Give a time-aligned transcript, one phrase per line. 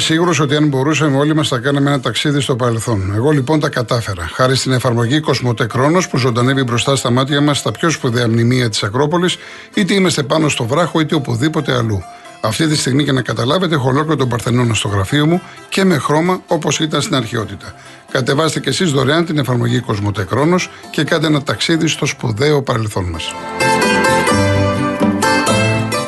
[0.00, 3.12] σίγουρος ότι αν μπορούσαμε όλοι μας θα κάναμε ένα ταξίδι στο παρελθόν.
[3.14, 4.28] Εγώ λοιπόν τα κατάφερα.
[4.32, 8.68] Χάρη στην εφαρμογή Κοσμοτέ Κρόνο που ζωντανεύει μπροστά στα μάτια μας στα πιο σπουδαία μνημεία
[8.68, 9.36] της Ακρόπολης,
[9.74, 12.02] είτε είμαστε πάνω στο βράχο είτε οπουδήποτε αλλού.
[12.40, 15.98] Αυτή τη στιγμή, για να καταλάβετε, έχω ολόκληρο τον Παρθενώνα στο γραφείο μου και με
[15.98, 17.74] χρώμα όπως ήταν στην αρχαιότητα.
[18.10, 20.56] Κατεβάστε και εσείς δωρεάν την εφαρμογή Κοσμοτέ Κρόνο
[20.90, 23.34] και κάντε ένα ταξίδι στο σπουδαίο παρελθόν μας.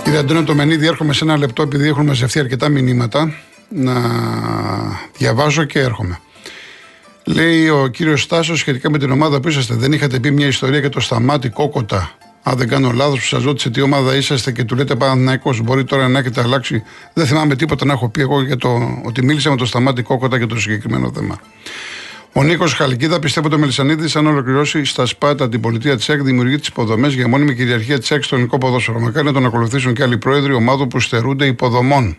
[0.05, 3.33] Κύριε Αντώνιο Τομενίδη, έρχομαι σε ένα λεπτό επειδή έχουν μαζευτεί αρκετά μηνύματα
[3.75, 3.93] να
[5.17, 6.21] διαβάζω και έρχομαι.
[7.25, 9.75] Λέει ο κύριος Στάσος σχετικά με την ομάδα που είσαστε.
[9.75, 12.11] Δεν είχατε πει μια ιστορία για το σταμάτη κόκοτα.
[12.43, 15.55] Αν δεν κάνω λάθος, που σας ρώτησε τι ομάδα είσαστε και του λέτε Παναθυναϊκό.
[15.63, 16.83] Μπορεί τώρα να έχετε αλλάξει.
[17.13, 20.37] Δεν θυμάμαι τίποτα να έχω πει εγώ για το ότι μίλησα με το σταμάτη κόκοτα
[20.37, 21.41] για το συγκεκριμένο θέμα.
[22.33, 26.23] Ο Νίκος Χαλκίδα πιστεύω ότι ο Μελισανίδη, αν ολοκληρώσει στα Σπάτα την πολιτεία της ΕΚ,
[26.23, 29.01] δημιουργεί τις υποδομές για μόνιμη κυριαρχία της ΕΚ στο ελληνικό ποδόσφαιρο.
[29.01, 32.17] Μακάρι να τον ακολουθήσουν και άλλοι πρόεδροι ομάδων που στερούνται υποδομών.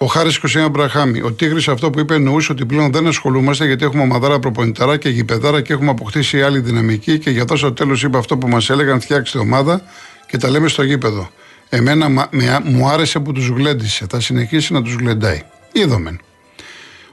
[0.00, 1.22] Ο Χάρης Κωσέα Μπραχάμι.
[1.22, 5.08] Ο Τίγρης αυτό που είπε εννοούσε ότι πλέον δεν ασχολούμαστε γιατί έχουμε ομαδάρα προπονηταρά και
[5.08, 8.70] γηπεδάρα και έχουμε αποκτήσει άλλη δυναμική και για αυτό στο τέλος είπε αυτό που μας
[8.70, 9.82] έλεγαν φτιάξτε ομάδα
[10.26, 11.30] και τα λέμε στο γήπεδο.
[11.68, 12.28] Εμένα με,
[12.64, 14.06] μου άρεσε που τους γλέντισε.
[14.10, 15.42] Θα συνεχίσει να τους γλεντάει.
[15.72, 16.20] Είδομεν.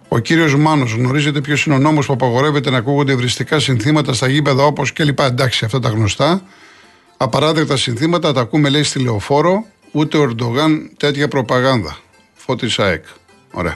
[0.08, 4.28] Ο κύριος Μάνος γνωρίζετε ποιος είναι ο νόμος που απαγορεύεται να ακούγονται ευρυστικά συνθήματα στα
[4.28, 5.20] γήπεδα όπως κλπ.
[5.20, 6.42] Εντάξει, αυτά τα γνωστά.
[7.18, 11.98] Απαράδεκτα συνθήματα τα ακούμε λέει στη λεωφόρο, ούτε ο Ερντογάν τέτοια προπαγάνδα.
[12.46, 13.04] Φώτη ΑΕΚ.
[13.52, 13.76] Ωραία.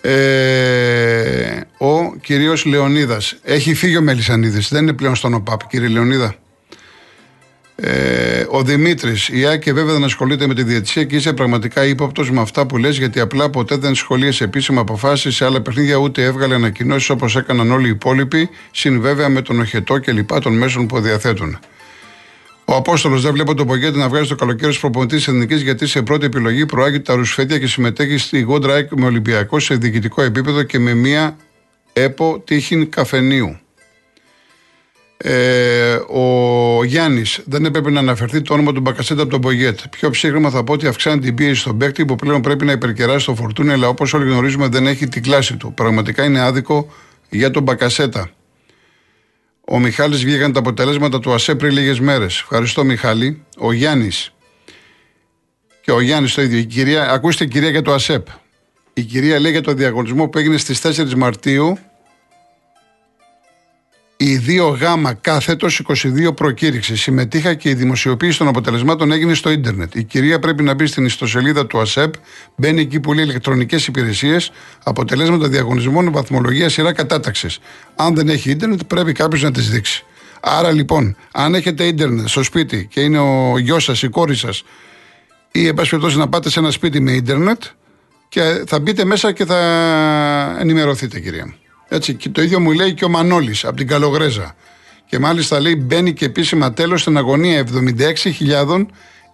[0.00, 3.36] Ε, ο κυρίω Λεωνίδας.
[3.42, 4.68] Έχει φύγει ο Μελισανίδης.
[4.68, 6.34] Δεν είναι πλέον στον ΟΠΑΠ, κύριε Λεωνίδα.
[7.76, 12.30] Ε, ο Δημήτρης, η Άκη βέβαια δεν ασχολείται με τη διαιτησία και είσαι πραγματικά ύποπτος
[12.30, 16.24] με αυτά που λες, γιατί απλά ποτέ δεν σχολίασε επίσημα αποφάσεις σε άλλα παιχνίδια, ούτε
[16.24, 20.56] έβγαλε ανακοινώσεις όπως έκαναν όλοι οι υπόλοιποι, συν βέβαια με τον οχετό και λοιπά των
[20.56, 21.58] μέσων που διαθέτουν.
[22.72, 26.02] Ο Απόστολος δεν βλέπω τον Πογκέτη να βγάζει το καλοκαίρι προπονητής τη Εθνικής γιατί σε
[26.02, 30.78] πρώτη επιλογή προάγει τα ρουσφέτια και συμμετέχει στη Γόντρα με Ολυμπιακό σε διοικητικό επίπεδο και
[30.78, 31.36] με μία
[31.92, 33.58] έπο τύχην καφενείου.
[35.16, 39.78] Ε, ο Γιάννης δεν έπρεπε να αναφερθεί το όνομα του Μπακασέτα από τον Πογέτ.
[39.90, 43.26] Πιο ψύχρεμα θα πω ότι αυξάνει την πίεση στον παίκτη που πλέον πρέπει να υπερκεράσει
[43.26, 45.72] το φορτούνι, αλλά όπως όλοι γνωρίζουμε δεν έχει την κλάση του.
[45.74, 46.88] Πραγματικά είναι άδικο
[47.30, 48.30] για τον Μπακασέτα.
[49.68, 52.38] Ο Μιχάλης βγήκαν τα αποτελέσματα του ΑΣΕ πριν λίγες μέρες.
[52.40, 53.44] Ευχαριστώ, Μιχάλη.
[53.58, 54.32] Ο Γιάννης.
[55.80, 56.58] Και ο Γιάννης το ίδιο.
[56.58, 58.26] Η κυρία, ακούστε, κυρία για το ΑΣΕΠ.
[58.92, 61.78] Η κυρία λέει για το διαγωνισμό που έγινε στις 4 Μαρτίου
[64.24, 65.82] η 2Γ κάθετος
[66.28, 67.00] 22 προκήρυξης.
[67.00, 69.94] Συμμετείχα και η δημοσιοποίηση των αποτελεσμάτων έγινε στο ίντερνετ.
[69.94, 72.14] Η κυρία πρέπει να μπει στην ιστοσελίδα του ΑΣΕΠ,
[72.56, 74.52] μπαίνει εκεί που λέει ηλεκτρονικές υπηρεσίες,
[74.84, 77.58] αποτελέσματα διαγωνισμών, βαθμολογία, σειρά κατάταξης.
[77.96, 80.04] Αν δεν έχει ίντερνετ, πρέπει κάποιος να τις δείξει.
[80.40, 84.64] Άρα λοιπόν, αν έχετε ίντερνετ στο σπίτι και είναι ο γιος σας, η κόρη σας,
[85.52, 85.76] ή εν
[86.16, 87.62] να πάτε σε ένα σπίτι με ίντερνετ
[88.28, 89.58] και θα μπείτε μέσα και θα
[90.60, 91.54] ενημερωθείτε, κυρία μου.
[91.94, 94.54] Έτσι, και το ίδιο μου λέει και ο Μανώλης από την Καλογρέζα.
[95.06, 97.66] Και μάλιστα λέει μπαίνει και επίσημα τέλος στην αγωνία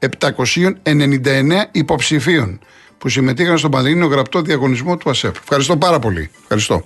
[0.00, 2.60] 76.799 υποψηφίων
[2.98, 5.36] που συμμετείχαν στον Πανελλήνιο γραπτό διαγωνισμό του ΑΣΕΦ.
[5.38, 6.30] Ευχαριστώ πάρα πολύ.
[6.42, 6.84] Ευχαριστώ.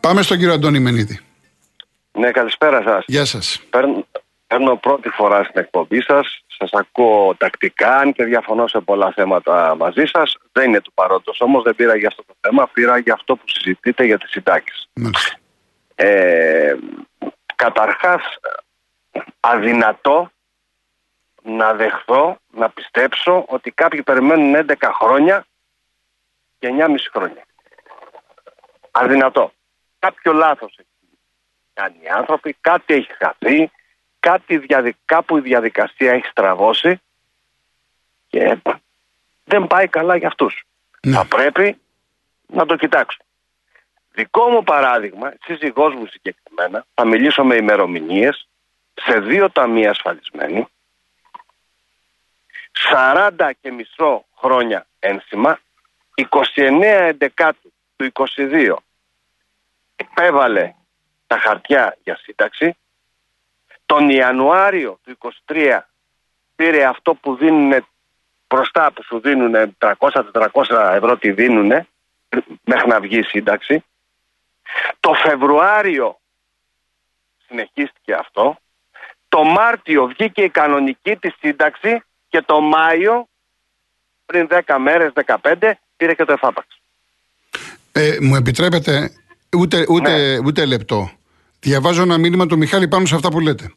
[0.00, 1.18] Πάμε στον κύριο Αντώνη Μενίδη.
[2.18, 3.04] Ναι, καλησπέρα σας.
[3.06, 3.60] Γεια σας.
[4.46, 6.44] Παίρνω πρώτη φορά στην εκπομπή σας.
[6.58, 10.36] Σας ακούω τακτικά, αν και διαφωνώ σε πολλά θέματα μαζί σας.
[10.52, 12.68] Δεν είναι του παρόντος όμως, δεν πήρα για αυτό το θέμα.
[12.72, 14.88] Πήρα για αυτό που συζητείτε για τις συντάξεις.
[15.94, 16.74] Ε,
[17.58, 18.22] Καταρχάς,
[19.40, 20.30] αδυνατό
[21.42, 25.46] να δεχθώ, να πιστέψω ότι κάποιοι περιμένουν 11 χρόνια
[26.58, 27.44] και 9,5 χρόνια.
[28.90, 29.52] Αδυνατό.
[29.98, 31.18] Κάποιο λάθος έχει
[31.72, 33.70] κάνει οι άνθρωποι, κάτι έχει χαθεί,
[34.28, 37.00] κάτι κάπου η διαδικασία έχει στραβώσει
[38.28, 38.58] και
[39.44, 40.64] δεν πάει καλά για αυτούς.
[41.06, 41.12] Ναι.
[41.12, 41.80] Θα πρέπει
[42.46, 43.24] να το κοιτάξουν.
[44.12, 48.48] Δικό μου παράδειγμα, σύζυγός μου συγκεκριμένα, θα μιλήσω με ημερομηνίες
[48.94, 50.66] σε δύο ταμεία ασφαλισμένοι,
[52.92, 55.60] 40 και μισό χρόνια ένσημα,
[56.14, 58.76] 29 εντεκάτου του 22
[59.96, 60.74] επέβαλε
[61.26, 62.76] τα χαρτιά για σύνταξη
[63.88, 65.78] τον Ιανουάριο του 23
[66.56, 67.86] πήρε αυτό που δίνουν
[68.48, 71.72] μπροστά που σου δίνουν 300-400 ευρώ τι δίνουν
[72.64, 73.84] μέχρι να βγει η σύνταξη.
[75.00, 76.18] Το Φεβρουάριο
[77.46, 78.58] συνεχίστηκε αυτό.
[79.28, 83.28] Το Μάρτιο βγήκε η κανονική της σύνταξη και το Μάιο
[84.26, 85.12] πριν 10 μέρες,
[85.42, 86.80] 15 πήρε και το εφάπαξ.
[87.92, 89.10] Ε, μου επιτρέπετε
[89.56, 90.38] ούτε, ούτε, ναι.
[90.46, 91.17] ούτε λεπτό.
[91.60, 93.72] Διαβάζω ένα μήνυμα του Μιχάλη πάνω σε αυτά που λέτε.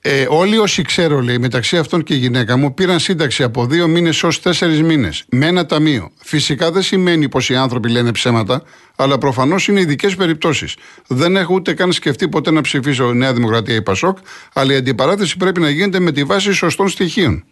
[0.00, 3.88] Ε, όλοι όσοι ξέρω, λέει, μεταξύ αυτών και η γυναίκα μου, πήραν σύνταξη από δύο
[3.88, 6.10] μήνες έω τέσσερις μήνες με ένα ταμείο.
[6.22, 8.62] Φυσικά δεν σημαίνει πως οι άνθρωποι λένε ψέματα,
[8.96, 10.76] αλλά προφανώς είναι ειδικές περιπτώσεις.
[11.06, 14.18] Δεν έχω ούτε καν σκεφτεί ποτέ να ψηφίσω Νέα Δημοκρατία ή Πασόκ,
[14.52, 17.44] αλλά η αντιπαράθεση πρέπει να γίνεται με τη βάση σωστών στοιχείων.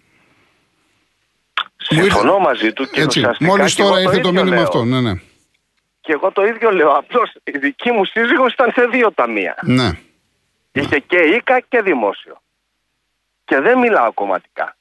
[1.76, 3.06] Συμφωνώ μαζί του και
[3.40, 4.62] Μόλις τώρα ήρθε το, το μήνυμα λέω.
[4.62, 4.84] αυτό.
[4.84, 5.12] Ναι, ναι.
[6.02, 6.90] Και εγώ το ίδιο λέω.
[6.90, 9.54] Απλώς η δική μου σύζυγος ήταν σε δύο ταμεία.
[9.62, 9.90] Ναι.
[10.72, 12.40] Είχε και οίκα και δημόσιο.
[13.44, 14.76] Και δεν μιλάω κομματικά.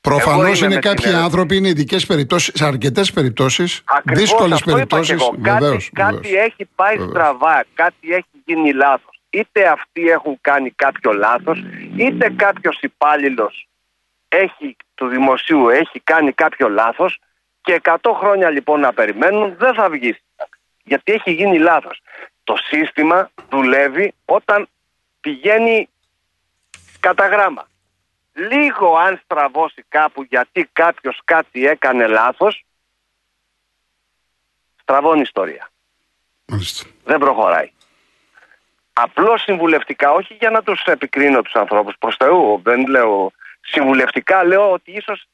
[0.00, 5.30] Προφανώς είναι κάποιοι άνθρωποι, είναι ειδικές περιπτώσεις, σε αρκετές περιπτώσεις, δύσκολες περιπτώσεις.
[5.42, 9.20] Κάτι, κάτι έχει πάει στραβά, κάτι έχει γίνει λάθος.
[9.30, 11.64] Είτε αυτοί έχουν κάνει κάποιο λάθος,
[11.96, 13.68] είτε κάποιος υπάλληλος
[14.28, 17.18] έχει, του δημοσίου έχει κάνει κάποιο λάθος
[17.60, 20.16] και 100 χρόνια λοιπόν να περιμένουν δεν θα βγει.
[20.84, 22.02] Γιατί έχει γίνει λάθος.
[22.44, 24.68] Το σύστημα δουλεύει όταν
[25.20, 25.88] πηγαίνει
[27.00, 27.68] κατά γράμμα.
[28.32, 32.64] Λίγο αν στραβώσει κάπου γιατί κάποιος κάτι έκανε λάθος,
[34.80, 35.70] στραβώνει ιστορία.
[37.04, 37.72] Δεν προχωράει.
[38.92, 44.72] Απλώς συμβουλευτικά, όχι για να τους επικρίνω τους ανθρώπους προς Θεού, δεν λέω συμβουλευτικά, λέω
[44.72, 45.26] ότι ίσως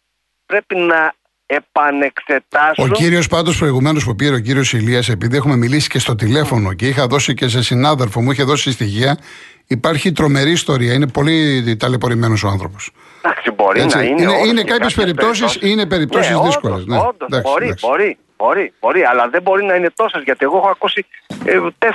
[0.47, 1.15] πρέπει να
[1.57, 2.85] επανεξετάσουν.
[2.85, 6.73] Ο κύριος πάντως προηγουμένως που πήρε ο κύριος Ηλίας, επειδή έχουμε μιλήσει και στο τηλέφωνο
[6.73, 9.19] και είχα δώσει και σε συνάδελφο μου, είχε δώσει στοιχεία,
[9.67, 10.93] υπάρχει τρομερή ιστορία.
[10.93, 12.91] Είναι πολύ ταλαιπωρημένος ο άνθρωπος.
[13.23, 14.23] Εντάξει, μπορεί να είναι.
[14.23, 16.85] Είναι, είναι κάποιες περιπτώσει είναι περιπτώσεις ναι, δύσκολες.
[16.87, 16.97] Ναι,
[17.41, 21.07] μπορεί, μπορεί, μπορεί, μπορεί, αλλά δεν μπορεί να είναι τόσες γιατί εγώ έχω ακούσει
[21.45, 21.89] ε, 4-5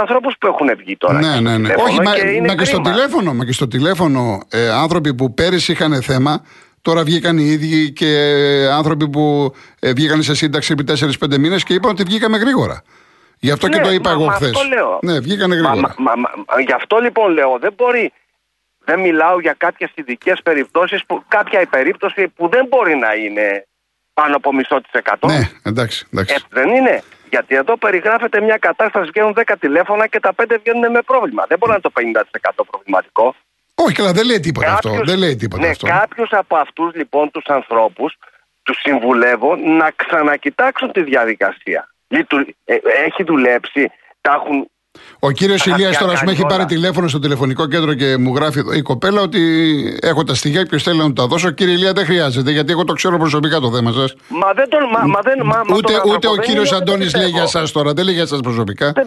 [0.00, 1.18] ανθρώπους που έχουν βγει τώρα.
[1.20, 1.74] Ναι, ναι, ναι.
[1.78, 5.72] Όχι, μα, και, μα και στο τηλέφωνο, μα και στο τηλέφωνο ε, άνθρωποι που πέρυσι
[5.72, 6.42] είχαν θέμα
[6.86, 8.10] Τώρα βγήκαν οι ίδιοι και
[8.72, 10.84] άνθρωποι που ε, βγήκαν σε σύνταξη επί
[11.20, 12.82] 4-5 μήνες και είπαν ότι βγήκαμε γρήγορα.
[13.38, 14.52] Γι' αυτό και ναι, το είπα εγώ χθες.
[15.00, 15.94] Ναι, βγήκανε γρήγορα.
[15.98, 18.12] Μα, μα, γι' αυτό λοιπόν λέω, δεν μπορεί.
[18.84, 23.66] Δεν μιλάω για κάποιες ειδικές περιπτώσεις, κάποια περίπτωση που δεν μπορεί να είναι
[24.14, 25.26] πάνω από μισό της εκατό.
[25.26, 26.06] Ναι, εντάξει.
[26.12, 26.34] εντάξει.
[26.34, 27.02] Έτσι δεν είναι.
[27.30, 31.44] Γιατί εδώ περιγράφεται μια κατάσταση, βγαίνουν 10 τηλέφωνα και τα 5 βγαίνουν με πρόβλημα.
[31.48, 32.22] Δεν μπορεί να είναι το
[32.60, 33.34] 50% προβληματικό.
[33.84, 35.00] Όχι, καλά, δεν λέει τίποτα αυτό.
[35.04, 35.86] Δεν λέει τίποτα ναι, αυτό.
[35.86, 38.16] Κάποιου από αυτούς λοιπόν τους ανθρώπους
[38.62, 41.88] τους συμβουλεύω να ξανακοιτάξουν τη διαδικασία.
[42.08, 42.74] Ε,
[43.06, 43.90] έχει δουλέψει,
[44.20, 44.70] τα έχουν
[45.18, 48.82] ο κύριος Ηλίας τώρα με έχει πάρει τηλέφωνο στο τηλεφωνικό κέντρο και μου γράφει η
[48.82, 49.40] κοπέλα ότι
[50.02, 51.50] έχω τα στοιχεία και θέλει να μου τα δώσω.
[51.50, 54.14] Κύριε Ηλία δεν χρειάζεται γιατί εγώ το ξέρω προσωπικά το θέμα σας.
[54.28, 54.80] Μα δεν τον.
[54.92, 58.14] Μα, μα δεν, μα, ούτε ούτε ο κύριος Αντώνης λέει για εσά τώρα, δεν λέει
[58.14, 58.92] για εσά προσωπικά.
[58.92, 59.06] Δεν,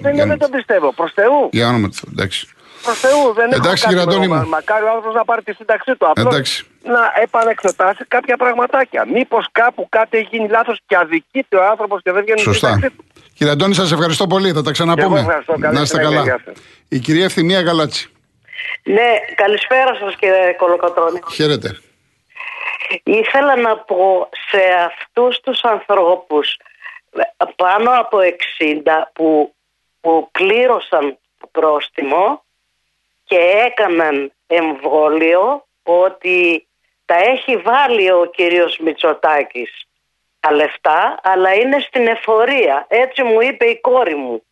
[0.00, 0.92] δεν, δεν το πιστεύω.
[0.92, 1.48] Προς Θεού.
[1.52, 2.48] Για όνομα του εντάξει.
[2.82, 4.48] Προ Θεού δεν Εντάξει, κύριε Αντώνη μου.
[4.48, 6.06] Μακάρι ο άνθρωπος να πάρει τη σύνταξή του.
[6.08, 6.66] Απλώς Εντάξει.
[6.82, 9.04] να επανεξετάσει κάποια πραγματάκια.
[9.06, 12.68] Μήπως κάπου κάτι έχει γίνει λάθος και αδικείται ο άνθρωπος και δεν βγαίνει Σωστά.
[12.68, 13.04] σύνταξή του.
[13.34, 14.52] Κύριε Αντώνη, σας ευχαριστώ πολύ.
[14.52, 15.42] Θα τα ξαναπούμε.
[15.72, 16.24] Να είστε καλά.
[16.88, 18.10] Η κυρία Ευθυμία Γαλάτση.
[18.82, 21.20] Ναι, καλησπέρα σας κύριε Κολοκοτρώνη.
[21.32, 21.78] Χαίρετε.
[23.04, 26.56] Ήθελα να πω σε αυτούς τους ανθρώπους
[27.56, 29.54] πάνω από 60 που,
[30.00, 31.18] που πλήρωσαν
[31.50, 32.44] πρόστιμο
[33.30, 36.66] και έκαναν εμβόλιο ότι
[37.04, 39.70] τα έχει βάλει ο κύριος Μητσοτάκης
[40.40, 44.42] τα λεφτά αλλά είναι στην εφορία έτσι μου είπε η κόρη μου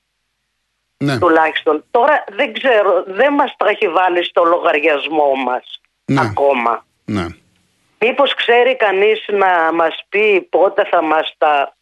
[0.96, 1.18] ναι.
[1.18, 6.20] τουλάχιστον τώρα δεν ξέρω δεν μας τα έχει βάλει στο λογαριασμό μας ναι.
[6.20, 7.26] ακόμα ναι.
[8.00, 11.76] Μήπως ξέρει κανείς να μας πει πότε θα μας τα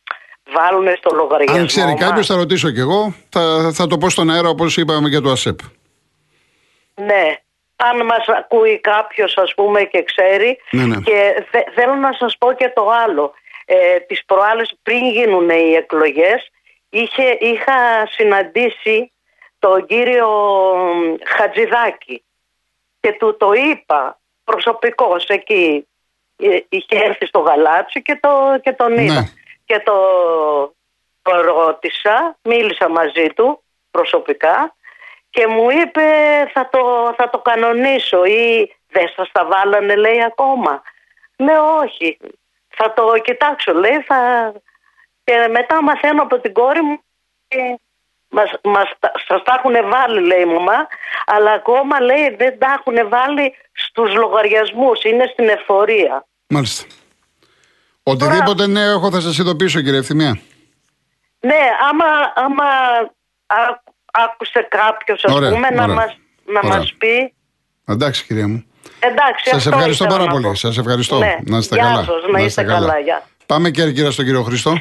[0.54, 4.30] βάλουν στο λογαριασμό Αν ξέρει κάποιος θα ρωτήσω κι εγώ θα, θα το πω στον
[4.30, 5.58] αέρα όπως είπαμε για το ΑΣΕΠ
[6.96, 7.36] ναι.
[7.76, 10.96] Αν μας ακούει κάποιος ας πούμε και ξέρει ναι, ναι.
[10.96, 13.32] και θέλω να σας πω και το άλλο.
[13.64, 16.50] Ε, τις προάλλες πριν γίνουν οι εκλογές
[16.88, 19.12] είχε, είχα συναντήσει
[19.58, 20.28] τον κύριο
[21.24, 22.22] Χατζηδάκη
[23.00, 25.86] και του το είπα προσωπικός εκεί
[26.36, 29.28] ε, είχε έρθει στο γαλάτσι και, το, και τον είδα ναι.
[29.64, 29.94] και το,
[31.22, 34.76] το ρώτησα μίλησα μαζί του προσωπικά
[35.36, 36.06] και μου είπε
[36.52, 40.82] θα το, θα το κανονίσω ή δεν σας τα βάλανε λέει ακόμα.
[41.36, 42.18] Λέω όχι,
[42.68, 44.18] θα το κοιτάξω λέει θα...
[45.24, 46.98] και μετά μαθαίνω από την κόρη μου
[47.48, 47.78] και
[48.28, 48.88] μας, μας,
[49.28, 50.86] σας τα έχουν βάλει λέει η μαμά
[51.26, 56.26] αλλά ακόμα λέει δεν τα έχουν βάλει στους λογαριασμούς, είναι στην εφορία.
[56.46, 56.84] Μάλιστα.
[58.02, 60.40] Οτιδήποτε νέο έχω θα σας ειδοποιήσω κύριε Ευθυμία.
[61.40, 62.64] Ναι, άμα, άμα
[64.24, 66.04] άκουσε κάποιος, ας πούμε, να μα
[66.46, 67.34] να μας πει.
[67.86, 68.64] Εντάξει, κυρία μου.
[68.98, 70.56] Εντάξει, Σας ευχαριστώ πάρα πολύ.
[70.56, 71.18] Σας ευχαριστώ.
[71.18, 71.36] Ναι.
[71.44, 72.02] Να είστε καλά.
[72.04, 72.94] Σας, να είστε καλά.
[73.46, 74.74] Πάμε και κύριε στον κύριο Χριστό.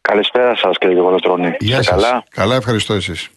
[0.00, 1.56] Καλησπέρα σας, κύριε Κολοτρόνη.
[1.58, 2.02] Γεια σας.
[2.02, 3.28] Καλά; καλά, ευχαριστώ εσείς.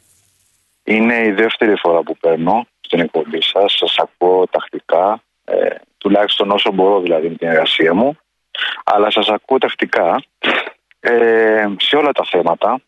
[0.83, 3.73] Είναι η δεύτερη φορά που παίρνω στην εκπομπή σας.
[3.77, 5.55] Σας ακούω τακτικά, ε,
[5.97, 8.17] τουλάχιστον όσο μπορώ δηλαδή με την εργασία μου.
[8.83, 10.23] Αλλά σας ακούω τακτικά
[10.99, 12.81] ε, σε όλα τα θέματα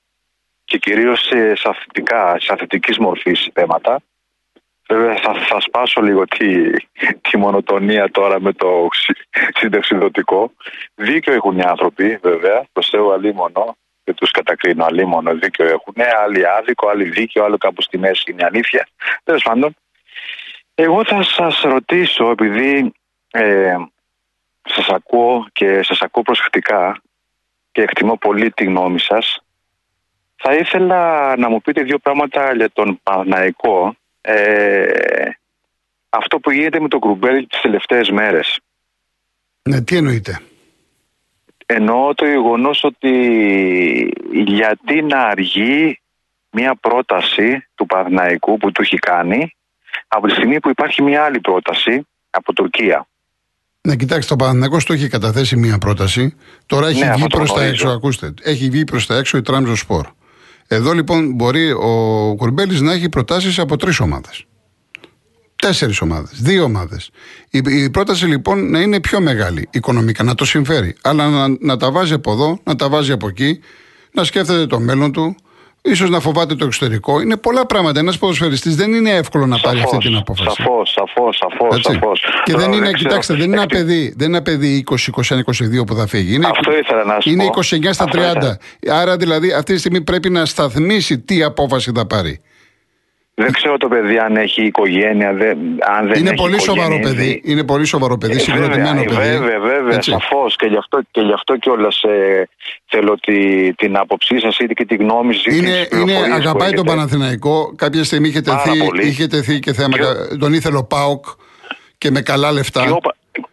[0.71, 1.69] και κυρίως σε, σε,
[2.37, 4.01] σε αθλητική μορφής θέματα.
[4.87, 6.71] Βέβαια θα, θα σπάσω λίγο τη,
[7.21, 8.87] τη μονοτονία τώρα με το
[9.59, 10.51] συνταξιδοτικό.
[10.95, 15.95] Δίκιο έχουν οι άνθρωποι βέβαια, το Θεό αλίμονο και τους κατακρίνω αλίμονο δίκιο έχουν.
[16.23, 18.87] Άλλοι άδικο, άλλοι δίκιο, άλλο κάπου στη μέση είναι αλήθεια.
[19.23, 19.75] Τέλος πάντων,
[20.75, 22.93] εγώ θα σας ρωτήσω, επειδή
[23.31, 23.75] ε,
[24.63, 27.01] σας ακούω και σας ακούω προσεκτικά
[27.71, 29.43] και εκτιμώ πολύ τη γνώμη σας,
[30.41, 33.95] θα ήθελα να μου πείτε δύο πράγματα για τον Παναϊκό.
[34.21, 35.29] Ε,
[36.09, 38.59] αυτό που γίνεται με τον Κρουμπέλ τις τελευταίες μέρες.
[39.63, 40.39] Ναι, τι εννοείτε;
[41.65, 43.13] Εννοώ το γεγονός ότι
[44.31, 45.99] γιατί να αργεί
[46.51, 49.55] μια πρόταση του Παναϊκού που του έχει κάνει
[50.07, 53.07] από τη στιγμή που υπάρχει μια άλλη πρόταση από Τουρκία.
[53.81, 56.35] Ναι, κοιτάξτε, ο Παναθυνακό του έχει καταθέσει μια πρόταση.
[56.65, 58.33] Τώρα έχει ναι, βγει προς τα έξω, ακούστε.
[58.41, 60.07] Έχει βγει προς τα έξω η Τράμζο Σπορ.
[60.73, 64.45] Εδώ λοιπόν μπορεί ο Κουρμπέλης να έχει προτάσεις από τρεις ομάδες.
[65.55, 67.09] Τέσσερις ομάδες, δύο ομάδες.
[67.49, 70.95] Η, η, πρόταση λοιπόν να είναι πιο μεγάλη οικονομικά, να το συμφέρει.
[71.01, 73.59] Αλλά να, να τα βάζει από εδώ, να τα βάζει από εκεί,
[74.11, 75.35] να σκέφτεται το μέλλον του,
[75.81, 77.21] ίσως να φοβάται το εξωτερικό.
[77.21, 77.99] Είναι πολλά πράγματα.
[77.99, 80.55] Ένας ποδοσφαιριστής δεν είναι εύκολο να πάρει αυτή την απόφαση.
[80.57, 81.37] Σαφώς, σαφώς,
[81.81, 82.23] σαφώς.
[82.43, 84.95] Και δεν είναι, κοιτάξτε, δεν είναι ένα παιδί, δεν είναι ένα παιδί 20,
[85.29, 86.35] 21, 22 που θα φύγει.
[86.35, 88.91] Είναι, Αυτό ήθελα να σου Είναι 29 στα 30.
[88.91, 92.41] Άρα δηλαδή αυτή τη στιγμή πρέπει να σταθμίσει τι απόφαση θα πάρει.
[93.33, 95.57] Δεν ξέρω το παιδί αν έχει οικογένεια, δεν,
[95.97, 97.41] αν δεν είναι έχει πολύ σοβαρό παιδί.
[97.43, 99.15] Είναι πολύ σοβαρό παιδί, ε, συγκροτημένο παιδί.
[99.15, 100.55] Βέβαια, βέβαια, σαφώς.
[100.55, 102.47] Και γι' αυτό, και γι αυτό κιόλας ε,
[102.85, 105.55] θέλω τη, την άποψή σας ή και τη γνώμη σας.
[105.55, 107.73] Είναι, είναι αγαπάει τον Παναθηναϊκό.
[107.75, 109.97] Κάποια στιγμή είχε τεθεί, είχε τεθεί και θέμα.
[109.97, 110.35] Και...
[110.39, 111.25] Τον ήθελε ο Πάοκ
[111.97, 112.83] και με καλά λεφτά.
[112.83, 112.99] Και ο,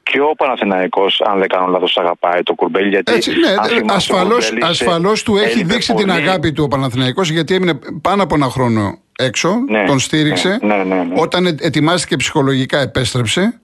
[0.03, 2.89] και ο Παναθηναϊκός, αν δεν κάνω λάθος, αγαπάει το κουρμπέλι.
[2.89, 3.55] Γιατί Έτσι, ναι,
[3.87, 8.47] ασφαλώς, ασφαλώς του έχει δείξει την αγάπη του ο Παναθηναϊκός γιατί έμεινε πάνω από ένα
[8.47, 10.59] χρόνο έξω, ναι, τον στήριξε.
[10.63, 11.15] Ναι, ναι, ναι, ναι.
[11.17, 13.61] Όταν ετοιμάστηκε ψυχολογικά επέστρεψε.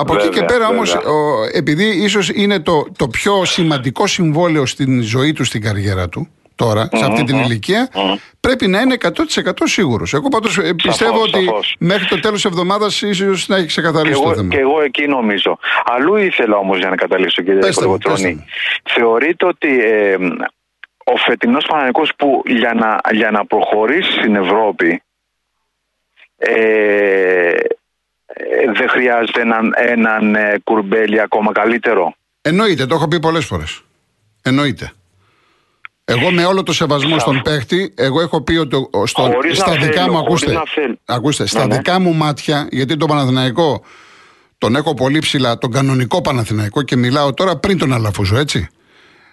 [0.00, 0.96] Από εκεί και πέρα όμως,
[1.52, 6.28] επειδή ίσως είναι το, το πιο σημαντικό συμβόλαιο στην ζωή του, στην καριέρα του,
[6.58, 7.88] τώρα, σε αυτή την ηλικια
[8.40, 10.14] πρέπει να είναι 100% σίγουρος.
[10.14, 14.34] Εγώ πάντως ε, πιστεύω ότι μέχρι το τέλος της εβδομάδας ίσως να έχει ξεκαθαρίσει το
[14.34, 14.48] θέμα.
[14.48, 15.58] Και εγώ εκεί νομίζω.
[15.84, 18.44] Αλλού ήθελα όμως για να καταλήξω, κύριε Κολοβοτρόνη.
[18.84, 20.16] Θεωρείτε ότι ε,
[21.04, 25.02] ο φετινός Παναγικός που για να, για να προχωρήσει στην Ευρώπη
[26.36, 27.52] ε,
[28.34, 32.14] ε δεν χρειάζεται έναν, έναν ε, κουρμπέλι ακόμα καλύτερο.
[32.40, 33.82] Εννοείται, το έχω πει πολλές φορές.
[34.42, 34.92] Εννοείται.
[36.04, 40.18] Εγώ με όλο το σεβασμό στον παίχτη, εγώ έχω πει ότι στο, στα δικά μου,
[40.18, 40.62] ακούστε,
[41.04, 41.76] ακούστε στα ναι, ναι.
[41.76, 43.84] δικά μου μάτια, γιατί τον Παναθηναϊκό
[44.58, 48.68] τον έχω πολύ ψηλά, τον κανονικό Παναθηναϊκό και μιλάω τώρα πριν τον Αλαφούζο, έτσι.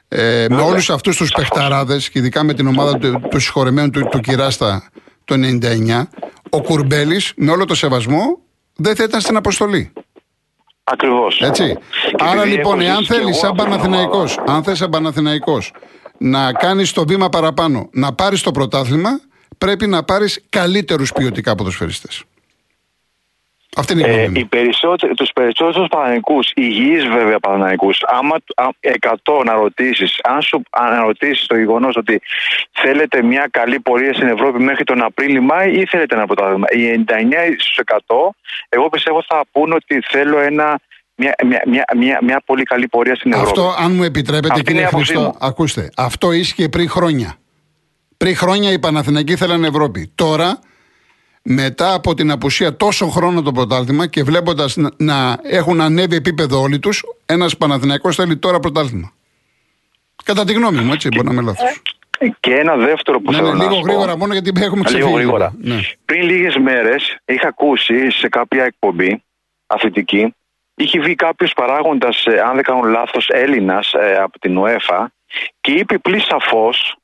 [0.08, 4.08] Ε, με όλους αυτούς τους παιχταράδες και ειδικά με την ομάδα του, τους συγχωρεμένου του,
[4.12, 4.90] του Κυράστα
[5.26, 6.08] το 99,
[6.50, 8.40] ο Κουρμπέλης, με όλο το σεβασμό,
[8.76, 9.94] δεν θα ήταν στην αποστολή.
[10.84, 11.42] Ακριβώς.
[11.42, 11.78] Έτσι.
[12.18, 15.74] Άρα λοιπόν, εάν θέλεις σαν Παναθηναϊκός, αν θες σαν Παναθηναϊκός
[16.18, 19.10] να κάνεις το βήμα παραπάνω, να πάρεις το πρωτάθλημα,
[19.58, 22.24] πρέπει να πάρεις καλύτερους ποιοτικά ποδοσφαιριστές.
[23.76, 28.36] Αυτή είναι η ε, οι περισσότεροι, τους περισσότερους Παναναϊκούς, υγιείς βέβαια Παναναϊκούς, άμα
[29.26, 32.22] 100 να ρωτήσεις, αν σου αναρωτήσεις το γεγονός ότι
[32.72, 36.68] θέλετε μια καλή πορεία στην Ευρώπη μέχρι τον Απρίλιο-Μάη ή θέλετε ένα πρωτάθλημα.
[36.72, 37.14] Οι 99
[37.58, 38.16] στους 100,
[38.70, 40.80] εγώ πιστεύω θα πούνε ότι θέλω ένα
[41.16, 43.50] μια, μια, μια, μια, μια πολύ καλή πορεία στην Ευρώπη.
[43.50, 45.90] Αυτό, αν μου επιτρέπετε, Αυτή κύριε Χριστό, ακούστε.
[45.96, 47.36] Αυτό ίσχυε πριν χρόνια.
[48.18, 50.12] Πριν χρόνια οι Παναθηναϊκοί θέλαν Ευρώπη.
[50.16, 50.60] Τώρα
[51.48, 56.80] μετά από την απουσία τόσων χρόνων το πρωτάθλημα και βλέποντας να, έχουν ανέβει επίπεδο όλοι
[56.80, 59.12] τους, ένας Παναθηναϊκός θέλει τώρα πρωτάθλημα.
[60.24, 61.82] Κατά τη γνώμη μου, έτσι, μπορεί να είμαι λάθος.
[62.40, 65.06] Και ένα δεύτερο που ναι, θέλω ναι, λίγο γρήγορα μόνο γιατί έχουμε ξεφύγει.
[65.06, 65.54] Λίγο γρήγορα.
[65.62, 65.80] Ναι.
[66.06, 69.24] Πριν λίγες μέρες είχα ακούσει σε κάποια εκπομπή
[69.68, 70.36] αθλητική,
[70.76, 75.12] είχε βγει κάποιος παράγοντας, ε, αν δεν κάνω λάθος, Έλληνας ε, από την ΟΕΦΑ
[75.62, 76.98] και είπε πλήρω σαφώς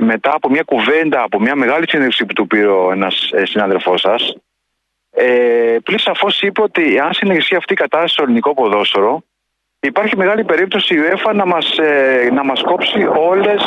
[0.00, 4.36] μετά από μια κουβέντα, από μια μεγάλη συνέντευξη που του πήρε ένας ε, συνάδελφός σας,
[5.10, 9.24] ε, πλήρω σαφώς είπε ότι αν συνεχιστεί αυτή η κατάσταση στο ελληνικό ποδόσφαιρο,
[9.80, 13.62] υπάρχει μεγάλη περίπτωση η UEFA να μας, ε, να μας κόψει όλες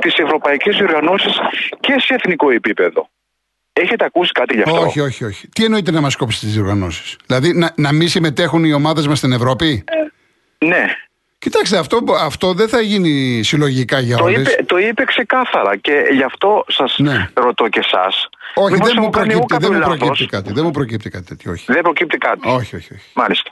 [0.00, 1.40] τις ευρωπαϊκές διοργανώσεις
[1.80, 3.08] και σε εθνικό επίπεδο.
[3.72, 5.48] Έχετε ακούσει κάτι γι' αυτό; Όχι, όχι, όχι.
[5.48, 9.18] Τι εννοείται να μας κόψει τις διοργανώσεις; Δηλαδή να, να μην συμμετέχουν οι ομάδες μας
[9.18, 9.84] στην Ευρώπη;
[10.60, 10.84] Ε, ναι.
[11.38, 14.38] Κοιτάξτε, αυτό, αυτό δεν θα γίνει συλλογικά για Το όλες.
[14.52, 17.28] είπε, το είπε ξεκάθαρα και γι' αυτό σας Ναι.
[17.34, 18.08] ρωτώ και εσά.
[18.54, 20.52] Όχι, δεν μου, προκύπτει, δεν μου προκύπτει κάτι.
[20.52, 21.52] Δεν μου προκύπτει κάτι τέτοιο.
[21.52, 21.64] Όχι.
[21.72, 22.48] Δεν προκύπτει κάτι.
[22.48, 23.02] όχι, όχι, όχι.
[23.14, 23.50] Μάλιστα.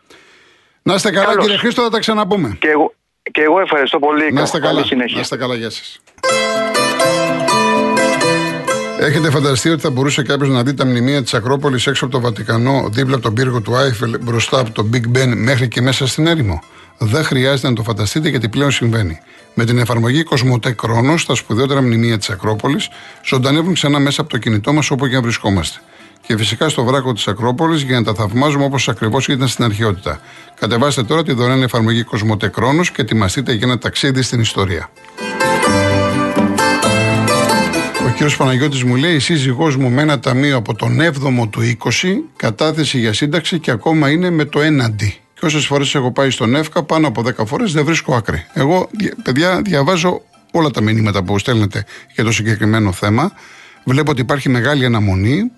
[0.82, 1.42] Να είστε καλά, Καλώς.
[1.44, 2.56] κύριε Χρήστο, θα τα ξαναπούμε.
[2.60, 2.94] Και εγώ,
[3.30, 4.32] και εγώ ευχαριστώ πολύ.
[4.32, 4.86] Να είστε Καλή καλά.
[4.86, 5.14] συνέχεια.
[5.14, 6.00] Να είστε καλά, γεια σας.
[9.00, 12.20] Έχετε φανταστεί ότι θα μπορούσε κάποιος να δει τα μνημεία της Ακρόπολης έξω από το
[12.20, 16.06] Βατικανό, δίπλα από τον πύργο του Άιφελ, μπροστά από το Big Ben μέχρι και μέσα
[16.06, 16.62] στην έρημο;
[16.98, 19.20] Δεν χρειάζεται να το φανταστείτε γιατί πλέον συμβαίνει.
[19.54, 22.88] Με την εφαρμογή Κοσμοτέ Κρόνος, τα σπουδαιότερα μνημεία της Ακρόπολης
[23.24, 25.80] ζωντανεύουν ξανά μέσα από το κινητό μας όπου και αν βρισκόμαστε.
[26.26, 30.20] Και φυσικά στο βράκο της Ακρόπολης για να τα θαυμάζουμε όπως ακριβώς ήταν στην αρχαιότητα.
[30.60, 34.90] Κατεβάστε τώρα τη δωρεάν εφαρμογή Κοσμοτέ Κρόνος και ετοιμαστείτε για ένα ταξίδι στην ιστορία.
[38.06, 41.60] Ο κύριος Παναγιώτης μου λέει: Η σύζυγός μου με ένα ταμείο από τον 7ο του
[42.02, 45.20] 20 κατάθεση για σύνταξη και ακόμα είναι με το έναντι.
[45.40, 48.46] Και όσες φορές έχω πάει στον ΕΦΚΑ, πάνω από 10 φορές δεν βρίσκω άκρη.
[48.52, 53.32] Εγώ, δια- παιδιά, διαβάζω όλα τα μηνύματα που στέλνετε για το συγκεκριμένο θέμα.
[53.84, 55.50] Βλέπω ότι υπάρχει μεγάλη αναμονή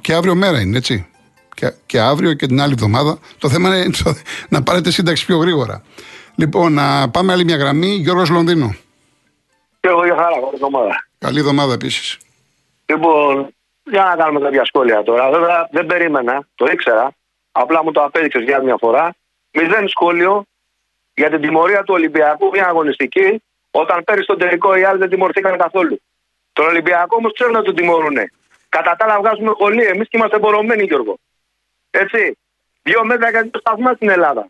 [0.00, 1.06] και αύριο μέρα είναι, έτσι.
[1.54, 3.18] Και, και αύριο και την άλλη εβδομάδα.
[3.38, 4.14] Το θέμα είναι το-
[4.48, 5.82] να πάρετε σύνταξη πιο γρήγορα.
[6.34, 7.86] Λοιπόν, να πάμε άλλη μια γραμμή.
[7.88, 8.74] Γιώργος Λονδίνο.
[9.80, 11.04] Και εγώ για χαρά, καλή εβδομάδα.
[11.18, 12.18] Καλή εβδομάδα επίσης.
[12.86, 13.54] Λοιπόν,
[13.90, 15.30] για να κάνουμε κάποια σχόλια τώρα.
[15.30, 17.12] Βέβαια δεν περίμενα, το ήξερα.
[17.52, 19.14] Απλά μου το απέδειξες για μια φορά.
[19.52, 20.44] Μηδέν σχόλιο
[21.14, 25.58] για την τιμωρία του Ολυμπιακού, μια αγωνιστική, όταν πέρυσι στον τελικό οι άλλοι δεν τιμωρηθήκαν
[25.58, 26.00] καθόλου.
[26.52, 28.16] Τον Ολυμπιακό όμως ξέρουν να τον τιμωρούν.
[28.68, 29.84] Κατά τα άλλα βγάζουμε χολή.
[29.84, 31.18] Εμείς και είμαστε μπορωμένοι, Γιώργο.
[31.90, 32.38] Έτσι.
[32.82, 34.48] Δύο μέτρα για δύο σταθμά στην Ελλάδα.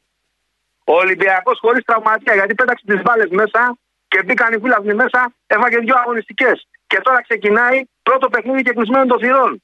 [0.85, 3.77] Ο Ολυμπιακός χωρίς τραυματία γιατί πέταξε τις μπάλες μέσα
[4.09, 6.69] και μπήκαν οι φίλαθλοι μέσα, έφαγε δύο αγωνιστικές.
[6.87, 9.63] Και τώρα ξεκινάει πρώτο παιχνίδι και κλεισμένο των θυρών.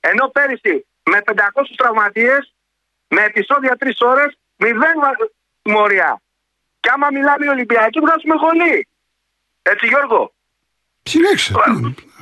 [0.00, 2.54] Ενώ πέρυσι με 500 τραυματίες,
[3.08, 5.28] με επεισόδια τρεις ώρες, μηδέν βα-
[5.62, 6.10] τιμωρία.
[6.82, 8.76] Και άμα μιλάμε οι Ολυμπιακοί, βγάζουμε χολή.
[9.72, 10.22] Έτσι, Γιώργο.
[11.12, 11.52] Συνέχισε.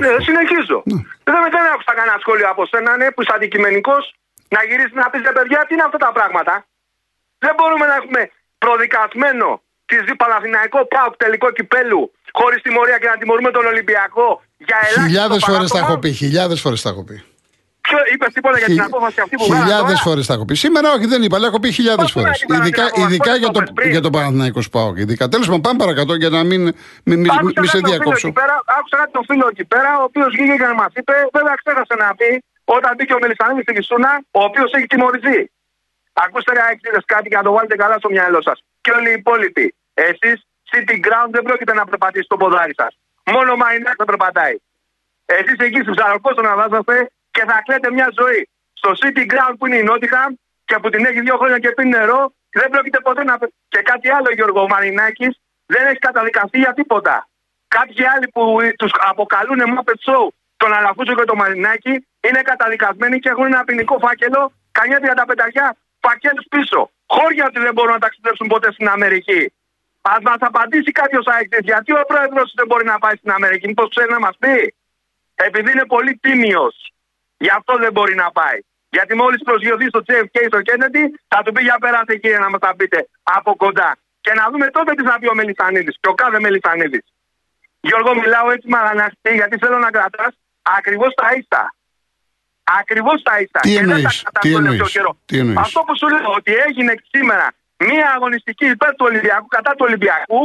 [0.02, 0.78] Ναι, συνεχίζω.
[1.28, 4.02] Δεν, δεν άκουσα κανένα σχόλιο από σένα, ναι, που είσαι αντικειμενικός,
[4.54, 6.54] να γυρίσει να πεις ρε παιδιά, τι είναι αυτά τα πράγματα.
[7.38, 13.16] Δεν μπορούμε να έχουμε προδικασμένο τη Ζή Παναθηναϊκό ΠΑΟΚ τελικό κυπέλου χωρίς τιμωρία και να
[13.16, 15.00] τιμωρούμε τον Ολυμπιακό για ελάχιστο.
[15.00, 15.92] Χιλιάδες φορές τα παράπονο.
[15.92, 16.12] έχω πει.
[16.12, 17.24] Χιλιάδες φορές τα έχω πει.
[17.90, 20.54] Ποιο είπες τίποτα για την απόφαση αυτή που βγάλατε Χιλιάδες τώρα; φορές τα έχω πει.
[20.64, 22.44] Σήμερα όχι, δεν είπα, αλλά έχω πει χιλιάδες Πώς φορές.
[22.48, 24.96] να την Ειδικά, παραδείγμα, ειδικά πώς για, το το, πες πριν; για το Παναθηναϊκό Σπάοκ.
[25.04, 25.24] Ειδικά.
[25.34, 26.60] Τέλος πάντων, πάμε παρακάτω για να μην,
[27.08, 28.26] μην, μην, Άκουσα μην σε κάτι τον φίλο διακόψω.
[28.28, 31.54] εκεί πέρα, άκουσα κάτι τον φίλο εκεί πέρα, ο οποίος βγήκε και μας είπε, βέβαια
[31.62, 32.30] ξέχασε να πει,
[32.76, 35.38] όταν μπήκε ο Μελισανίδης στη Λισούνα, ο οποίος έχει τιμωρηθεί.
[36.24, 38.58] Ακούστε ρε αεξίδες κάτι και να το βάλετε καλά στο μυαλό σας.
[38.84, 39.66] Και όλοι οι υπόλοιποι.
[40.08, 40.36] Εσείς,
[40.70, 42.92] City Ground δεν πρόκειται να περπατήσει το ποδάρι σας.
[43.34, 44.56] Μόνο Μαϊνάκ θα περπατάει.
[45.38, 48.42] Εσείς εκεί στους Ψαροκό τον αναβάζετε και θα κλαίτε μια ζωή.
[48.80, 50.30] Στο City Ground που είναι η Νότιχαμ
[50.68, 52.20] και που την έχει δύο χρόνια και πίνει νερό,
[52.60, 53.34] δεν πρόκειται ποτέ να.
[53.72, 55.34] Και κάτι άλλο, Γιώργο Μαρινάκης,
[55.66, 57.28] δεν έχει καταδικαστεί για τίποτα.
[57.68, 58.42] Κάποιοι άλλοι που
[58.80, 60.24] τους αποκαλούν Muppet Show,
[60.56, 61.94] τον Αλαφούζο και τον Μαρινάκη,
[62.26, 65.66] είναι καταδικασμένοι και έχουν ένα ποινικό φάκελο, κανιά 35
[66.00, 66.90] φακέλους πίσω.
[67.06, 69.52] Χώρια ότι δεν μπορούν να ταξιδέψουν ποτέ στην Αμερική.
[70.12, 73.88] Α μας απαντήσει κάποιος αεκτή, γιατί ο πρόεδρος δεν μπορεί να πάει στην Αμερική, μήπως
[73.94, 74.74] ξέρει να μας πει;
[75.46, 76.74] Επειδή είναι πολύ τίμιος.
[77.44, 78.58] Γι' αυτό δεν μπορεί να πάει.
[78.96, 82.60] Γιατί μόλις προσγειωθεί στο JFK στο Kennedy, θα του πει για περάστε κύριε να μας
[82.60, 83.90] τα πείτε από κοντά.
[84.24, 87.04] Και να δούμε τότε τι θα πει ο Μελισανίδης και ο κάθε Μελισανίδης.
[87.80, 90.32] Γιώργο, μιλάω έτσι μαλαναστή γιατί θέλω να κρατάς
[90.78, 91.62] ακριβώς τα ίσα.
[92.80, 93.60] Ακριβώς τα ίσα.
[93.60, 95.12] Τι Και δεν τα εννοείς, κρατάς τι τον εννοείς, τελευταίο καιρό.
[95.28, 95.58] τι εννοείς.
[95.66, 97.46] Αυτό που σου λέω ότι έγινε σήμερα
[97.88, 100.40] μία αγωνιστική υπέρ του Ολυμπιακού κατά του Ολυμπιακού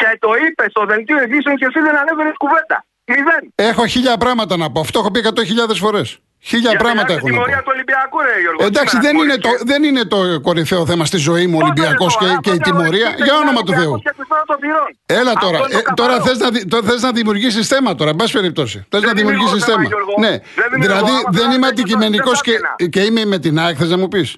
[0.00, 2.78] και το είπε στο δελτίο ειδήσεων και εσύ δεν ανέβαινες κουβέντα.
[3.10, 3.44] Μηδέν.
[3.54, 4.80] Έχω χίλια πράγματα να πω.
[4.80, 6.08] Αυτό έχω πει 100.000 φορές.
[6.40, 7.62] Χίλια Για πράγματα την έχω να τιμωρία πω.
[7.62, 8.64] του Ολυμπιακού, ρε Γιώργο.
[8.66, 9.70] Εντάξει, Σήμερα δεν είναι, το, τιμωρήθηκε.
[9.72, 12.58] δεν είναι το κορυφαίο θέμα στη ζωή μου ο Ολυμπιακός Πότε και, τώρα, και η
[12.58, 13.06] πότε τιμωρία.
[13.06, 13.92] αγωνιστική Για όνομα του τελικά Θεού.
[13.92, 14.88] Ολυμπιακός και κλεισμένο των θυρών.
[15.20, 15.58] Έλα Αυτό τώρα.
[15.58, 16.26] είναι το Ε, τώρα καθαρό.
[16.26, 18.76] θες να, δι- το- θες να δημιουργήσεις θέμα τώρα, εν πάση περιπτώσει.
[18.92, 19.88] Θες να δημιουργώ δημιουργήσεις θέμα, θέμα.
[19.92, 20.14] Γιώργο.
[20.24, 20.32] Ναι.
[20.60, 20.80] Δεν δημιουργώ.
[20.86, 23.76] Δηλαδή Άμα δεν θέλω είμαι να αντικειμενικό δεν και, θα και είμαι με την ΑΕΚ,
[23.80, 24.28] θες να μου πεις.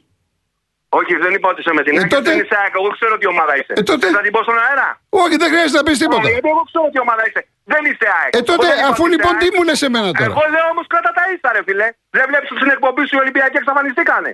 [0.99, 2.11] Όχι, δεν είπα ότι είσαι με την Ε, ΑΕΚ.
[2.15, 2.73] τότε- Δεν είσαι ΑΕΚ.
[2.81, 3.73] Εγώ ξέρω τι ομάδα είσαι.
[3.81, 4.89] Ε, τότε- Θες να την πω στον αέρα.
[5.25, 6.23] Όχι, δεν χρειάζεται να πεις τίποτα.
[6.27, 7.43] Όχι, γιατί εγώ ξέρω τι ομάδα είσαι.
[7.73, 8.33] Δεν είσαι ΑΕΚ.
[8.39, 9.57] Ε, τότε Εγώ δεν είπα αφού ότι λοιπόν είσαι τι ΑΕΚ.
[9.57, 11.89] μου λε εμένα τώρα; Εγώ λέω όμως κράτα τα ίσα, ρε φιλέ.
[12.17, 14.31] Δεν βλέπεις στην εκπομπή σου οι Ολυμπιακοί εξαφανιστήκανε.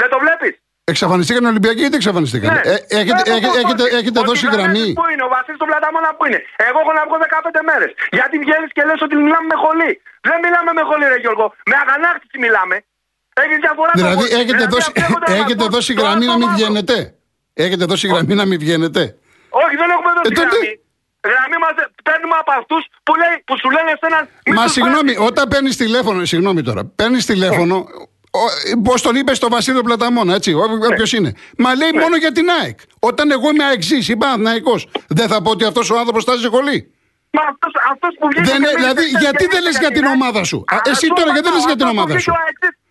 [0.00, 0.54] Δεν το βλέπεις.
[0.92, 2.50] Εξαφανιστήκαν οι Ολυμπιακοί ή δεν εξαφανιστήκαν.
[2.54, 2.62] Ναι.
[2.72, 4.86] Ε, έχετε, Ε, έχετε, πώς, έχετε, πώς, έχετε ο δώσει Τηγανάκης γραμμή.
[4.98, 6.40] Πού είναι, ο Βασίλης του Πλαταμόνα που είναι.
[6.68, 7.90] Εγώ έχω να βγω 15 μέρες.
[8.18, 9.92] Γιατί βγαίνεις και λες ότι μιλάμε με χολή.
[10.28, 11.46] Δεν μιλάμε με χολή, ρε Γιώργο.
[11.70, 12.76] Με αγανάκτηση μιλάμε.
[13.42, 14.40] Έχεις διαφορά το Δηλαδή χολή.
[14.40, 16.64] έχετε Δηλαδή, δώσει, βλέπονται να έχετε μας δώσει πούν το γραμμή να άσπρο μην μαύρο.
[16.64, 16.96] βγαίνετε.
[17.64, 19.00] Έχετε δώσει γραμμή να μην βγαίνετε.
[19.62, 20.80] Όχι, δεν έχουμε δώσει Ε, τότε- γραμμή.
[21.32, 21.74] Γραμμή μας
[22.06, 24.22] παίρνουμε από αυτούς που, λέει- που σου λένε σε έναν.
[24.46, 25.28] μη Μα τους συγγνώμη, πάρεις.
[25.30, 27.76] όταν παίρνεις τηλέφωνο, συγγνώμη τώρα, παίρνεις τηλέφωνο,
[28.84, 30.52] Πώς τον είπες στο Βασίλειο Πλαταμόνα, έτσι,
[30.90, 31.32] όποιος είναι.
[31.58, 32.78] Μα λέει μόνο για την ΑΕΚ.
[32.98, 34.74] Όταν εγώ είμαι αεξή ή Παναθυναϊκό,
[35.08, 36.94] δεν θα πω ότι αυτός ο άνθρωπος θα σε κολλή.
[37.36, 40.04] Μα αυτός, αυτός που βγήκε Δεν, και ε, δηλαδή, μίλησε γιατί δεν λε για την
[40.16, 40.58] ομάδα σου.
[40.74, 42.32] Α, Εσύ τώρα, γιατί δεν λε για την ομάδα σου.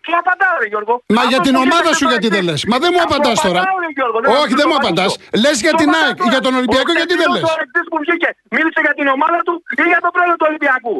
[0.06, 0.94] Του απαντάω, ρε Γιώργο.
[1.16, 2.52] Μα για Αυτός την που ομάδα βγήκε σου στο γιατί δεν λε.
[2.56, 2.68] εξής.
[2.72, 3.60] Μα δεν μου Αφού απαντά τώρα.
[3.62, 5.04] απαντάω, ρε Γιώργο, ναι, Όχι, να δεν σου μου το απαντά.
[5.06, 5.40] απαντήσω.
[5.44, 6.30] Λε για Το την απαντάω ΑΕΚ, τώρα.
[6.32, 7.38] για τον Ολυμπιακό, Ο γιατί δεν λε.
[7.38, 10.94] τεχνικός ορατής που βγήκε, μίλησε για την ομάδα του ή για τον πρόεδρο του Ολυμπιακού.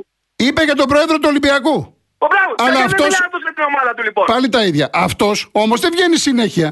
[0.47, 1.77] Είπε για τον πρόεδρο του Ολυμπιακού.
[2.25, 4.25] Ο μπράβο, Αλλά γιατί αυτός- δεν μιλάει αυτός με την ομάδα του λοιπόν.
[4.33, 4.87] Πάλι τα ίδια.
[5.07, 5.29] Αυτό
[5.63, 6.69] όμω δεν βγαίνει συνέχεια.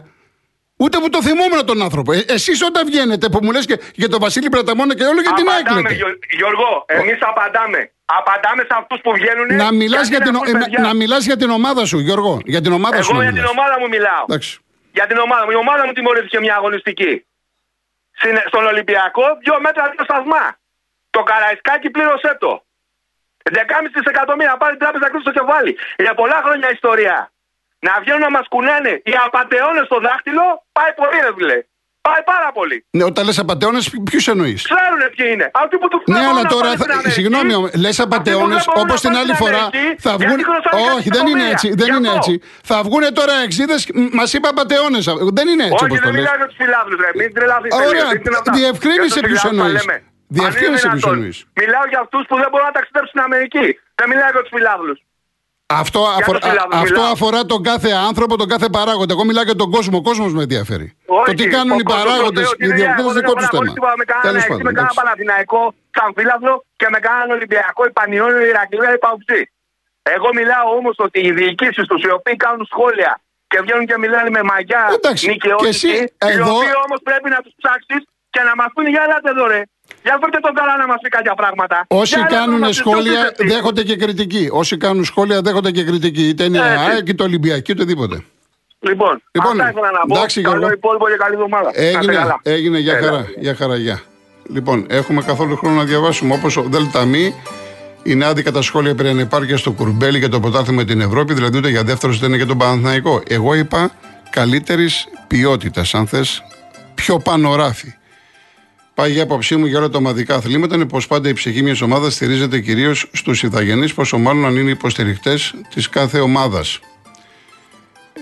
[0.76, 2.12] Ούτε που το θυμόμουν τον άνθρωπο.
[2.12, 5.32] Ε, Εσείς όταν βγαίνετε που μου λες και για τον Βασίλη Πραταμόνα και όλο για
[5.32, 5.94] την ΑΕΚ Απαντάμε, λέτε.
[5.94, 7.90] Γιω- Γιώργο, εμείς απαντάμε.
[8.04, 9.46] Απαντάμε σε αυτούς που βγαίνουν.
[9.62, 10.80] Να μιλάς γιατί για, δεν την, ακούν ε, παιδιά.
[10.80, 12.40] να, να μιλάς για την ομάδα σου, Γιώργο.
[12.44, 13.10] Για την ομάδα σου.
[13.10, 13.56] Εγώ να για την μιλάς.
[13.56, 14.24] ομάδα μου μιλάω.
[14.28, 14.58] Εντάξει.
[14.92, 15.50] Για την ομάδα μου.
[15.50, 17.12] Η ομάδα μου τιμωρήθηκε μια αγωνιστική.
[18.18, 20.44] Στην- Στον Ολυμπιακό, δύο μέτρα δύο σταθμά.
[21.10, 22.52] Το Καραϊσκάκι πλήρωσέ το.
[23.50, 25.76] 11,5 δισεκατομμύρια πάρει η τράπεζα κρούσει στο κεφάλι.
[26.04, 27.16] Για πολλά χρόνια ιστορία.
[27.87, 30.44] Να βγαίνουν να μας κουνάνε οι απαταιώνε στο δάχτυλο,
[30.77, 31.59] πάει πολύ, ρε φίλε.
[32.09, 32.77] Πάει πάρα πολύ.
[32.97, 35.47] Ναι, όταν λες απαταιώνε, ποιους εννοείς; Ξέρουν ποιοι είναι.
[35.62, 37.14] Αυτοί που τους Ναι, δεν αλλά μπορούν να τώρα, πάνε θα, στην Αμερική.
[37.18, 37.53] συγγνώμη,
[37.85, 40.11] λες Αυτοί που απαταιώνε, δεν μπορούν όπως να την πάνε άλλη στην φορά Αμερική, θα
[40.20, 40.40] γιατί βγουν.
[40.49, 41.55] χρωστάνε Όχι, δεν είναι εκατομμύρια.
[41.55, 41.68] έτσι.
[41.81, 42.20] Δεν Γι' είναι αυτό.
[42.20, 42.33] έτσι.
[42.70, 43.77] Θα βγουν τώρα εξίδε,
[44.18, 45.01] μας είπα απαταιώνε.
[45.38, 46.18] Δεν είναι έτσι Όχι, όπως το δεν λες.
[46.18, 47.11] μιλάω για τους φιλάθλους, ρε.
[47.20, 47.73] Μην τρελαθείτε.
[47.88, 48.18] Ωραία, ρε.
[48.23, 48.51] Τι είναι αυτά.
[48.61, 49.81] διευκρίνησε Για τους ποιους φιλάθλους εννοείς.
[49.81, 49.97] τα λέμε.
[50.38, 51.14] Διευκρίνησε Αν είναι ποιους δυνατόν.
[51.18, 51.37] εννοείς.
[51.61, 53.66] Μιλάω για αυτούς που δεν μπορούν να ταξιδέψουν στην Αμερική.
[53.99, 54.99] Δεν μιλάω για τους φιλάθλους.
[55.66, 57.12] Αυτό, Για αφορά, τους φιλάθλους αυτό μιλάω.
[57.12, 59.12] αφορά τον κάθε άνθρωπο, τον κάθε παράγοντα.
[59.16, 59.96] Εγώ μιλάω για τον κόσμο.
[59.98, 60.87] Ο κόσμος με ενδιαφέρει.
[61.07, 63.22] Όχι, το τι κάνουν ο οι κόσμος παράγοντες, λέει οι ότι, ναι, διοικητέ εγώ δεν
[63.22, 63.59] δικό έχω τους να θέμα.
[63.59, 65.00] χωρίσω τίποτα Με κανένα Τέλος έξι, πάντων, με κανένα εντάξει.
[65.00, 65.62] Παναθηναϊκό
[65.96, 69.40] σαν φίλαθλο και με κανέναν Ολυμπιακό, Ιπανιόνιο, Ηρακλήρα ή Παουξή.
[70.16, 73.12] Εγώ μιλάω όμως ότι οι διοικήσεις τους, οι οποίοι κάνουν σχόλια
[73.50, 75.92] και βγαίνουν και μιλάνε με μαγιά Εντάξει, και νικαιότητη, εσύ
[76.29, 78.03] οι εδώ- οποίοι όμως πρέπει να τους ψάξεις
[78.35, 79.61] και να μας πούνε για ελάτε εδώ ρε.
[80.03, 81.85] Για φέρτε τον καλά να μας πει κάποια πράγματα.
[81.88, 83.44] Όσοι Για ελάτε να κάνουν μας σχόλια συζητήσετε.
[83.55, 84.49] δέχονται και κριτική.
[84.53, 86.29] Όσοι κάνουν σχόλια δέχονται και κριτική.
[86.29, 86.90] Είτε είναι Έτσι.
[86.90, 88.25] ΑΕΚ είτε Ολυμπιακή, οτιδήποτε.
[88.81, 90.14] Λοιπόν, Λοιπόν, αυτά ήθελα να πω.
[90.16, 90.75] εντάξει, Καλό Γιώργο.
[90.75, 91.64] υπόλοιπο και καλή εβδομάδα.
[91.64, 92.40] Να είστε Έγινε, καλά.
[92.42, 93.07] έγινε για Έλα.
[93.07, 93.27] χαρά.
[93.38, 94.03] Για χαρά, γεια.
[94.51, 97.35] Λοιπόν, έχουμε καθόλου χρόνο να διαβάσουμε όπως ο Δέλτα Μη.
[98.03, 101.57] Είναι άδικα τα σχόλια περί ανεπάρκεια στο κουρμπέλι για το πρωτάθλημα με την Ευρώπη, δηλαδή
[101.59, 103.23] ούτε για δεύτερο ούτε είναι για τον Παναθηναϊκό.
[103.29, 103.90] Εγώ είπα
[104.31, 106.42] καλύτερης ποιότητας, αν θες,
[106.94, 107.94] πιο πάνω ράφι.
[108.94, 111.80] Πάει η άποψή μου για όλα τα ομαδικά αθλήματα είναι πως πάντα η ψυχή μιας
[111.80, 116.80] ομάδας στηρίζεται κυρίως στους ηθαγενείς, πόσο μάλλον αν είναι υποστηριχτές της κάθε ομάδας.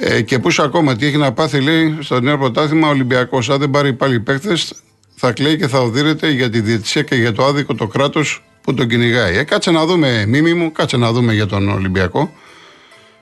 [0.01, 3.51] Ε, και πού ακόμα, τι έχει να πάθει, λέει, στο νέο πρωτάθλημα ο Ολυμπιακός.
[3.51, 4.75] Αν δεν πάρει πάλι παίχτες,
[5.15, 8.75] θα κλαίει και θα οδύρεται για τη διετησία και για το άδικο το κράτος που
[8.75, 9.37] τον κυνηγάει.
[9.37, 12.33] Ε, κάτσε να δούμε, μίμη μου, κάτσε να δούμε για τον Ολυμπιακό.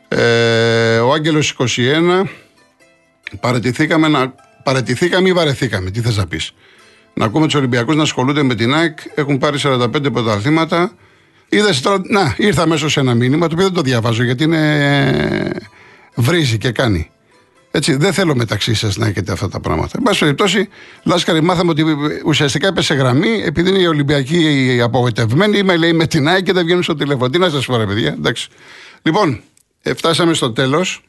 [0.08, 2.22] Ε, ο Άγγελος 21
[3.40, 6.52] παρετηθήκαμε, να, παρετηθήκαμε ή βαρεθήκαμε, τι θες να πεις.
[7.20, 10.92] Να ακούμε τους Ολυμπιακούς να ασχολούνται με την ΑΕΚ, έχουν πάρει 45 πρωταθλήματα.
[11.48, 15.52] Είδες τώρα, να, ήρθα αμέσως σε ένα μήνυμα το οποίο δεν το διαβάζω γιατί είναι.
[16.14, 17.10] βρίζει και κάνει.
[17.70, 19.90] Έτσι, δεν θέλω μεταξύ σας να έχετε αυτά τα πράγματα.
[19.96, 20.68] Εν πάση περιπτώσει,
[21.02, 21.84] Λάσκαρη, μάθαμε ότι
[22.24, 25.58] ουσιαστικά έπεσε γραμμή επειδή είναι οι Ολυμπιακοί οι απογοητευμένοι.
[25.58, 27.30] Είμαι λέει με την ΑΕΚ και δεν βγαίνουν στο τηλέφωνο.
[27.30, 28.12] Τι να σας πω, ρε παιδιά.
[28.12, 28.48] Εντάξει.
[29.02, 29.40] Λοιπόν,
[29.82, 31.02] ε, φτάσαμε στο τέλος.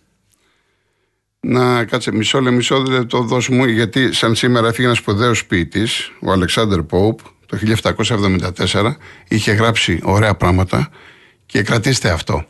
[1.48, 6.12] Να κάτσε μισό λεπτό, μισό λεπτό δώσ' μου, γιατί σαν σήμερα έφυγε ένας σπουδαίος ποιητής,
[6.20, 8.98] ο Αλεξάνδρ Πόουπ, το 1774.
[9.28, 10.90] Είχε γράψει ωραία πράγματα
[11.46, 12.46] και κρατήστε αυτό.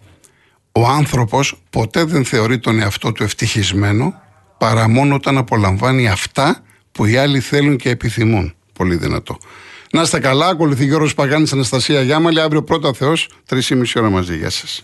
[0.71, 4.21] Ο άνθρωπος ποτέ δεν θεωρεί τον εαυτό του ευτυχισμένο
[4.57, 8.53] παρά μόνο όταν απολαμβάνει αυτά που οι άλλοι θέλουν και επιθυμούν.
[8.73, 9.37] Πολύ δυνατό.
[9.91, 14.37] Να είστε καλά, ακολουθεί Γιώργος Παγάνης Αναστασία Γιάμαλη, αύριο πρώτα Θεός, 3,5 ώρα μαζί.
[14.37, 14.83] Γεια σας.